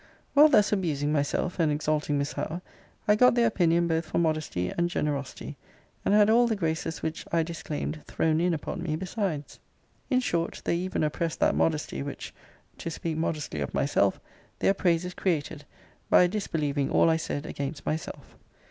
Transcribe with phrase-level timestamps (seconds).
[0.33, 2.63] While thus abusing myself, and exalting Miss Howe,
[3.07, 5.57] I got their opinion both for modesty and generosity;
[6.03, 9.59] and had all the graces which I disclaimed thrown in upon me besides.
[10.09, 12.33] In short, they even oppressed that modesty, which
[12.79, 14.19] (to speak modestly of myself)
[14.57, 15.65] their praises created,
[16.09, 18.35] by disbelieving all I said against myself.